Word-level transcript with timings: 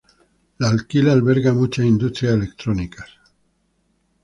L'Aquila 0.57 1.11
alberga 1.13 1.53
muchas 1.53 1.85
industrias 1.85 2.33
electrónicas. 2.33 3.07